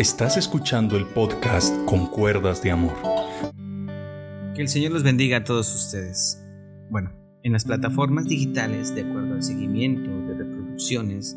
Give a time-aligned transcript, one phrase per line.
[0.00, 2.94] Estás escuchando el podcast Con Cuerdas de Amor.
[4.54, 6.42] Que el Señor los bendiga a todos ustedes.
[6.88, 7.12] Bueno,
[7.42, 11.36] en las plataformas digitales, de acuerdo al seguimiento de reproducciones,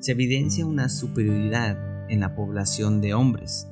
[0.00, 3.68] se evidencia una superioridad en la población de hombres,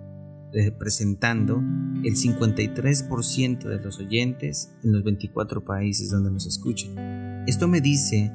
[0.52, 1.60] representando
[2.04, 6.94] el 53% de los oyentes en los 24 países donde nos escuchan.
[7.48, 8.32] Esto me dice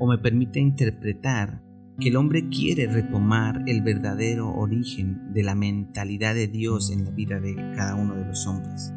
[0.00, 1.62] o me permite interpretar
[1.98, 7.10] que el hombre quiere retomar el verdadero origen de la mentalidad de Dios en la
[7.10, 8.92] vida de cada uno de los hombres.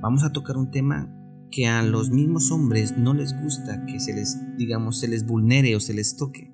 [0.00, 1.14] Vamos a tocar un tema
[1.50, 5.76] que a los mismos hombres no les gusta que se les, digamos, se les vulnere
[5.76, 6.50] o se les toque.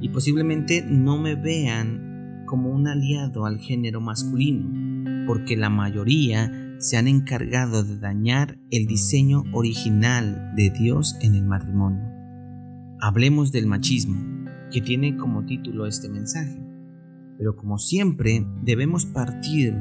[0.00, 6.96] Y posiblemente no me vean como un aliado al género masculino, porque la mayoría se
[6.96, 12.04] han encargado de dañar el diseño original de Dios en el matrimonio.
[13.00, 14.33] Hablemos del machismo
[14.74, 16.58] que tiene como título este mensaje.
[17.38, 19.72] Pero como siempre, debemos partir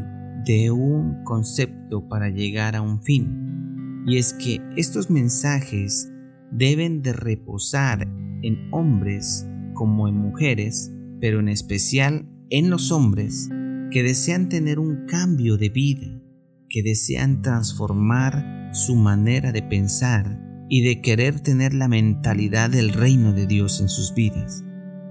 [0.45, 4.03] de un concepto para llegar a un fin.
[4.05, 6.11] Y es que estos mensajes
[6.51, 8.07] deben de reposar
[8.43, 13.49] en hombres como en mujeres, pero en especial en los hombres
[13.89, 16.21] que desean tener un cambio de vida,
[16.69, 23.33] que desean transformar su manera de pensar y de querer tener la mentalidad del reino
[23.33, 24.63] de Dios en sus vidas.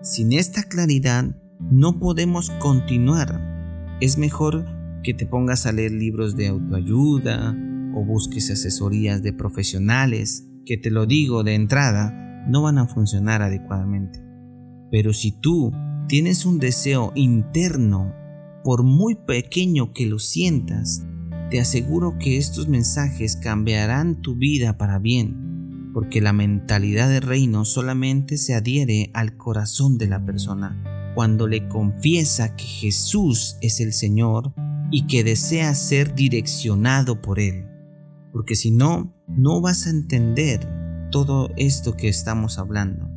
[0.03, 3.41] Sin esta claridad no podemos continuar.
[4.01, 4.67] Es mejor
[5.05, 7.57] que te pongas a leer libros de autoayuda
[7.95, 13.43] o busques asesorías de profesionales que te lo digo de entrada, no van a funcionar
[13.43, 14.21] adecuadamente.
[14.91, 15.71] Pero si tú
[16.09, 18.13] tienes un deseo interno,
[18.65, 21.07] por muy pequeño que lo sientas,
[21.49, 25.42] te aseguro que estos mensajes cambiarán tu vida para bien
[25.93, 31.69] porque la mentalidad de reino solamente se adhiere al corazón de la persona cuando le
[31.69, 34.55] confiesa que Jesús es el Señor
[34.91, 37.67] y que desea ser direccionado por Él.
[38.33, 40.67] Porque si no, no vas a entender
[41.11, 43.09] todo esto que estamos hablando.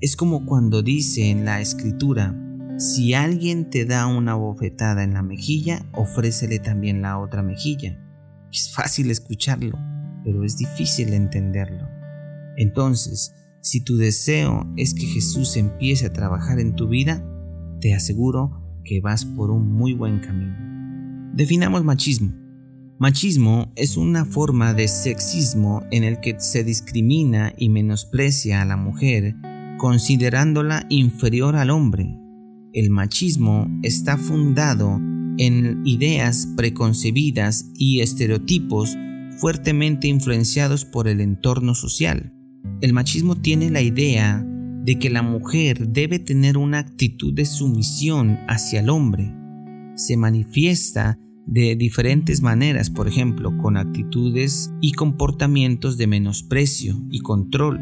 [0.00, 2.36] Es como cuando dice en la escritura,
[2.78, 7.98] si alguien te da una bofetada en la mejilla, ofrécele también la otra mejilla.
[8.52, 9.78] Es fácil escucharlo,
[10.24, 11.99] pero es difícil entenderlo.
[12.60, 13.32] Entonces,
[13.62, 17.24] si tu deseo es que Jesús empiece a trabajar en tu vida,
[17.80, 20.54] te aseguro que vas por un muy buen camino.
[21.32, 22.34] Definamos machismo.
[22.98, 28.76] Machismo es una forma de sexismo en el que se discrimina y menosprecia a la
[28.76, 29.36] mujer
[29.78, 32.14] considerándola inferior al hombre.
[32.74, 35.00] El machismo está fundado
[35.38, 38.98] en ideas preconcebidas y estereotipos
[39.38, 42.34] fuertemente influenciados por el entorno social.
[42.80, 44.42] El machismo tiene la idea
[44.84, 49.34] de que la mujer debe tener una actitud de sumisión hacia el hombre.
[49.96, 57.80] Se manifiesta de diferentes maneras, por ejemplo, con actitudes y comportamientos de menosprecio y control.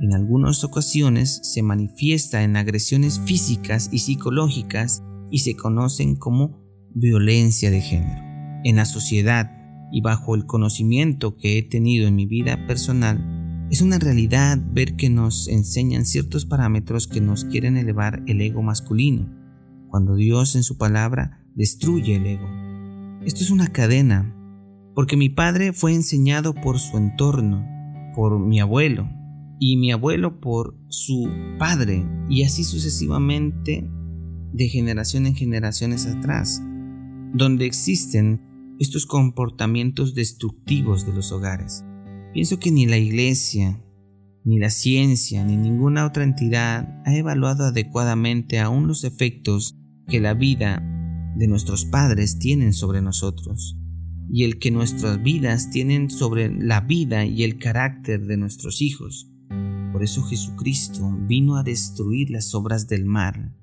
[0.00, 5.02] En algunas ocasiones se manifiesta en agresiones físicas y psicológicas
[5.32, 6.62] y se conocen como
[6.94, 8.22] violencia de género.
[8.62, 9.50] En la sociedad
[9.90, 13.39] y bajo el conocimiento que he tenido en mi vida personal,
[13.70, 18.62] es una realidad ver que nos enseñan ciertos parámetros que nos quieren elevar el ego
[18.62, 19.32] masculino,
[19.88, 22.48] cuando Dios en su palabra destruye el ego.
[23.24, 24.34] Esto es una cadena,
[24.96, 27.64] porque mi padre fue enseñado por su entorno,
[28.16, 29.08] por mi abuelo,
[29.60, 33.88] y mi abuelo por su padre, y así sucesivamente
[34.52, 36.60] de generación en generaciones atrás,
[37.34, 38.40] donde existen
[38.80, 41.84] estos comportamientos destructivos de los hogares.
[42.32, 43.82] Pienso que ni la iglesia,
[44.44, 49.76] ni la ciencia, ni ninguna otra entidad ha evaluado adecuadamente aún los efectos
[50.06, 50.80] que la vida
[51.36, 53.76] de nuestros padres tienen sobre nosotros
[54.32, 59.28] y el que nuestras vidas tienen sobre la vida y el carácter de nuestros hijos.
[59.92, 63.56] Por eso Jesucristo vino a destruir las obras del mar,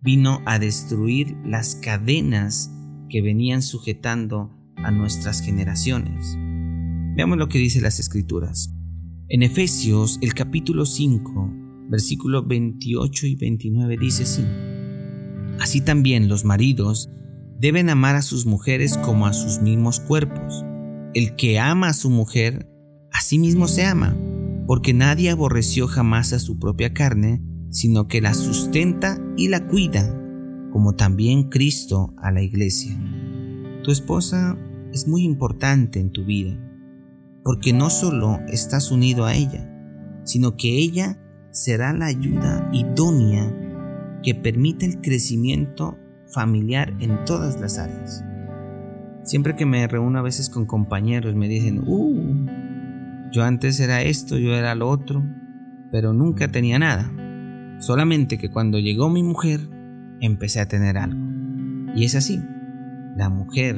[0.00, 2.72] vino a destruir las cadenas
[3.10, 6.38] que venían sujetando a nuestras generaciones.
[7.16, 8.74] Veamos lo que dice las escrituras.
[9.30, 11.50] En Efesios, el capítulo 5,
[11.88, 14.44] versículos 28 y 29 dice así.
[15.58, 17.08] Así también los maridos
[17.58, 20.62] deben amar a sus mujeres como a sus mismos cuerpos.
[21.14, 22.68] El que ama a su mujer,
[23.10, 24.14] a sí mismo se ama,
[24.66, 30.06] porque nadie aborreció jamás a su propia carne, sino que la sustenta y la cuida,
[30.70, 32.94] como también Cristo a la iglesia.
[33.84, 34.58] Tu esposa
[34.92, 36.60] es muy importante en tu vida
[37.46, 39.70] porque no solo estás unido a ella,
[40.24, 41.16] sino que ella
[41.52, 43.54] será la ayuda idónea
[44.24, 45.96] que permita el crecimiento
[46.26, 48.24] familiar en todas las áreas.
[49.22, 54.36] Siempre que me reúno a veces con compañeros me dicen, uh, yo antes era esto,
[54.36, 55.24] yo era lo otro,
[55.92, 57.12] pero nunca tenía nada.
[57.78, 59.60] Solamente que cuando llegó mi mujer,
[60.18, 61.24] empecé a tener algo.
[61.94, 62.42] Y es así.
[63.14, 63.76] La mujer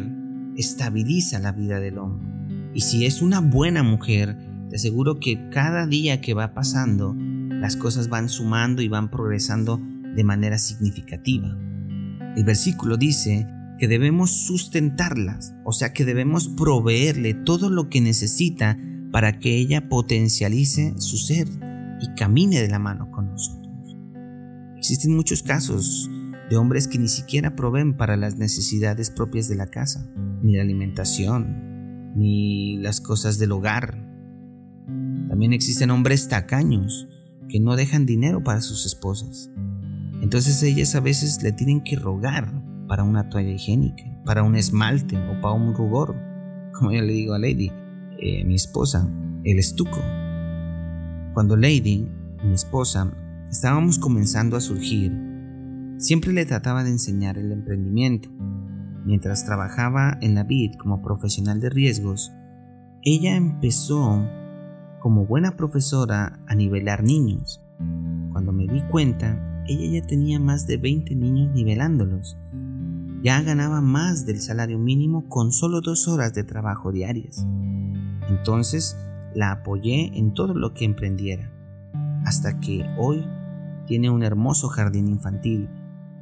[0.57, 2.38] estabiliza la vida del hombre.
[2.75, 4.37] Y si es una buena mujer,
[4.69, 9.81] te aseguro que cada día que va pasando, las cosas van sumando y van progresando
[10.15, 11.57] de manera significativa.
[12.37, 13.47] El versículo dice
[13.79, 18.79] que debemos sustentarlas, o sea que debemos proveerle todo lo que necesita
[19.13, 21.49] para que ella potencialice su ser
[22.01, 23.97] y camine de la mano con nosotros.
[24.77, 26.11] Existen muchos casos
[26.51, 30.09] de hombres que ni siquiera proveen para las necesidades propias de la casa,
[30.43, 31.78] ni la alimentación,
[32.15, 34.05] ni las cosas del hogar.
[35.29, 37.09] También existen hombres tacaños
[37.49, 39.51] que no dejan dinero para sus esposas.
[40.23, 42.53] Entonces ellas a veces le tienen que rogar
[42.89, 46.17] para una toalla higiénica, para un esmalte o para un rubor.
[46.73, 47.71] Como yo le digo a Lady,
[48.19, 49.09] eh, mi esposa,
[49.45, 50.01] el estuco.
[51.35, 52.09] Cuando Lady,
[52.45, 53.13] mi esposa,
[53.51, 55.13] estábamos comenzando a surgir,
[55.99, 58.31] siempre le trataba de enseñar el emprendimiento.
[59.09, 62.31] Mientras trabajaba en la BID como profesional de riesgos,
[63.03, 64.23] ella empezó
[65.01, 67.63] como buena profesora a nivelar niños.
[68.33, 72.37] Cuando me di cuenta, ella ya tenía más de 20 niños nivelándolos
[73.23, 77.45] ya ganaba más del salario mínimo con solo dos horas de trabajo diarias.
[78.29, 78.97] Entonces
[79.35, 81.51] la apoyé en todo lo que emprendiera,
[82.25, 83.27] hasta que hoy
[83.87, 85.69] tiene un hermoso jardín infantil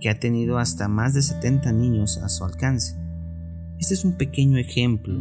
[0.00, 2.96] que ha tenido hasta más de 70 niños a su alcance.
[3.78, 5.14] Este es un pequeño ejemplo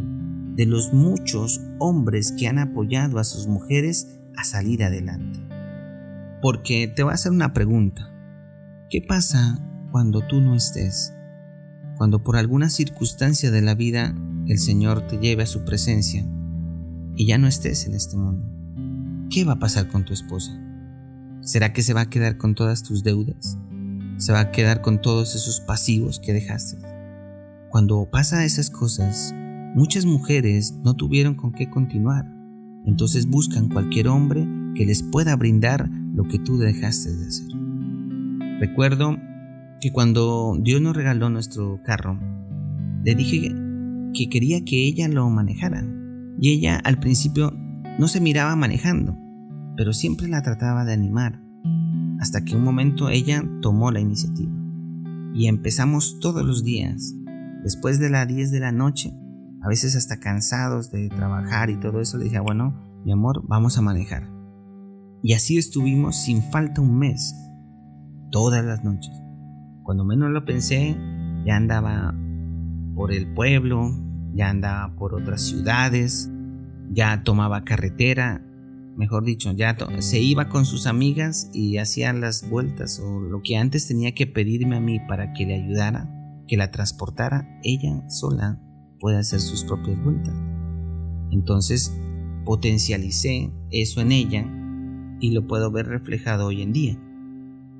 [0.54, 5.40] de los muchos hombres que han apoyado a sus mujeres a salir adelante.
[6.42, 8.10] Porque te voy a hacer una pregunta.
[8.88, 9.58] ¿Qué pasa
[9.90, 11.12] cuando tú no estés?
[11.96, 14.14] cuando por alguna circunstancia de la vida
[14.46, 16.24] el Señor te lleve a su presencia
[17.16, 18.46] y ya no estés en este mundo,
[19.30, 20.52] ¿qué va a pasar con tu esposa?
[21.40, 23.58] ¿Será que se va a quedar con todas tus deudas?
[24.18, 26.78] ¿Se va a quedar con todos esos pasivos que dejaste?
[27.68, 29.34] Cuando pasa esas cosas,
[29.74, 32.24] muchas mujeres no tuvieron con qué continuar,
[32.86, 37.48] entonces buscan cualquier hombre que les pueda brindar lo que tú dejaste de hacer.
[38.58, 39.18] Recuerdo
[39.80, 42.18] que cuando Dios nos regaló nuestro carro,
[43.04, 43.54] le dije
[44.14, 45.84] que quería que ella lo manejara.
[46.38, 47.52] Y ella al principio
[47.98, 49.16] no se miraba manejando,
[49.76, 51.40] pero siempre la trataba de animar,
[52.20, 54.52] hasta que un momento ella tomó la iniciativa.
[55.34, 57.14] Y empezamos todos los días,
[57.62, 59.12] después de las 10 de la noche,
[59.62, 62.74] a veces hasta cansados de trabajar y todo eso, le dije, bueno,
[63.04, 64.30] mi amor, vamos a manejar.
[65.22, 67.34] Y así estuvimos sin falta un mes,
[68.30, 69.12] todas las noches.
[69.82, 70.96] Cuando menos lo pensé,
[71.44, 72.14] ya andaba
[72.94, 73.90] por el pueblo,
[74.34, 76.30] ya andaba por otras ciudades,
[76.90, 78.45] ya tomaba carretera,
[78.96, 83.56] mejor dicho, ya se iba con sus amigas y hacía las vueltas o lo que
[83.56, 86.10] antes tenía que pedirme a mí para que le ayudara,
[86.48, 88.60] que la transportara, ella sola
[88.98, 90.34] puede hacer sus propias vueltas.
[91.30, 91.94] Entonces
[92.44, 94.46] potencialicé eso en ella
[95.20, 96.98] y lo puedo ver reflejado hoy en día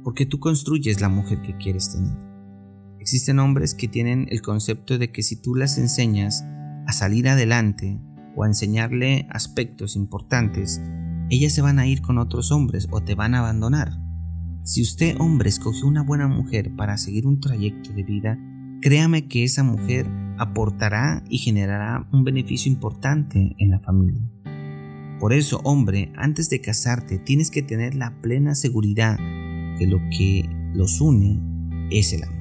[0.07, 2.17] porque tú construyes la mujer que quieres tener.
[3.01, 6.45] Existen hombres que tienen el concepto de que si tú las enseñas
[6.87, 8.01] a salir adelante
[8.37, 10.81] o a enseñarle aspectos importantes,
[11.31, 13.99] ellas se van a ir con otros hombres o te van a abandonar.
[14.63, 18.39] Si usted, hombre, escogió una buena mujer para seguir un trayecto de vida,
[18.81, 24.23] créame que esa mujer aportará y generará un beneficio importante en la familia.
[25.21, 29.17] Por eso, hombre, antes de casarte tienes que tener la plena seguridad
[29.79, 31.41] que lo que los une
[31.91, 32.37] es el amor.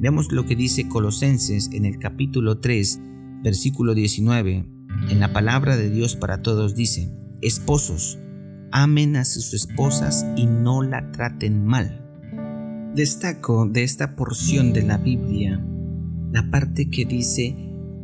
[0.00, 3.00] Veamos lo que dice Colosenses en el capítulo 3,
[3.42, 4.64] versículo 19.
[5.10, 8.18] En la palabra de Dios para todos dice, Esposos,
[8.72, 12.04] amen a sus esposas y no la traten mal.
[12.94, 15.62] Destaco de esta porción de la Biblia
[16.32, 17.56] la parte que dice,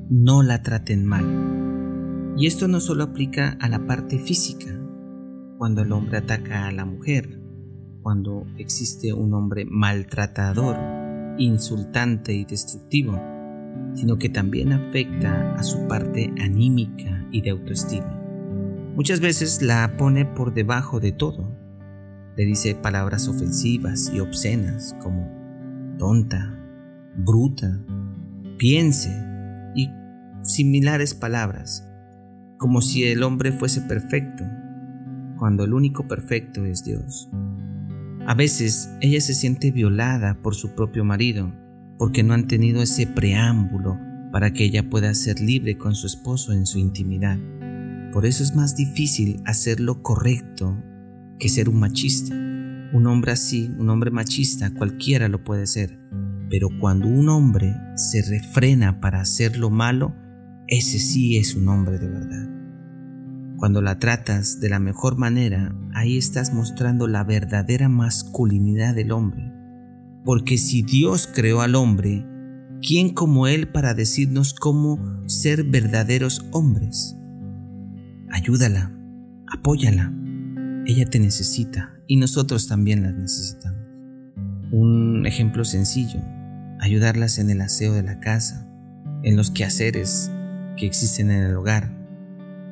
[0.09, 2.35] no la traten mal.
[2.39, 4.81] Y esto no solo aplica a la parte física,
[5.59, 7.39] cuando el hombre ataca a la mujer,
[8.03, 10.77] cuando existe un hombre maltratador,
[11.39, 13.21] insultante y destructivo,
[13.95, 18.24] sino que también afecta a su parte anímica y de autoestima.
[18.97, 21.53] Muchas veces la pone por debajo de todo.
[22.37, 25.29] Le dice palabras ofensivas y obscenas como
[25.99, 26.57] tonta,
[27.17, 27.81] bruta,
[28.57, 29.11] piense
[29.75, 29.91] y
[30.43, 31.89] similares palabras,
[32.59, 34.45] como si el hombre fuese perfecto,
[35.39, 37.29] cuando el único perfecto es Dios.
[38.27, 41.53] A veces ella se siente violada por su propio marido
[41.99, 43.99] porque no han tenido ese preámbulo
[44.31, 47.39] para que ella pueda ser libre con su esposo en su intimidad.
[48.15, 50.81] Por eso es más difícil hacer lo correcto
[51.37, 52.33] que ser un machista.
[52.33, 55.99] Un hombre así, un hombre machista, cualquiera lo puede ser.
[56.49, 60.15] Pero cuando un hombre se refrena para hacer lo malo,
[60.69, 62.49] ese sí es un hombre de verdad.
[63.57, 69.53] Cuando la tratas de la mejor manera, ahí estás mostrando la verdadera masculinidad del hombre.
[70.25, 72.25] Porque si Dios creó al hombre,
[72.81, 77.17] ¿quién como Él para decirnos cómo ser verdaderos hombres?
[78.35, 78.91] Ayúdala,
[79.47, 80.13] apóyala.
[80.87, 83.81] Ella te necesita y nosotros también la necesitamos.
[84.73, 86.21] Un ejemplo sencillo,
[86.81, 88.69] ayudarlas en el aseo de la casa,
[89.23, 90.33] en los quehaceres
[90.77, 91.97] que existen en el hogar.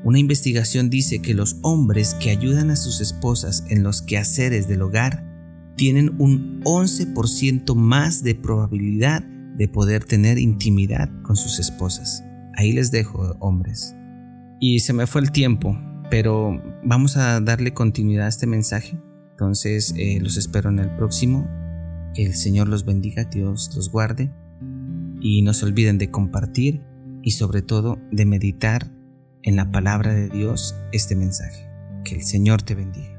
[0.02, 4.83] Una investigación dice que los hombres que ayudan a sus esposas en los quehaceres del
[4.83, 5.25] hogar
[5.76, 9.23] tienen un 11% más de probabilidad
[9.57, 12.25] de poder tener intimidad con sus esposas.
[12.57, 13.95] Ahí les dejo, hombres.
[14.64, 15.76] Y se me fue el tiempo,
[16.09, 18.97] pero vamos a darle continuidad a este mensaje.
[19.33, 21.49] Entonces eh, los espero en el próximo.
[22.14, 24.31] Que el Señor los bendiga, Dios los guarde.
[25.21, 26.81] Y no se olviden de compartir
[27.25, 28.88] y sobre todo de meditar
[29.42, 31.69] en la palabra de Dios este mensaje.
[32.04, 33.12] Que el Señor te bendiga.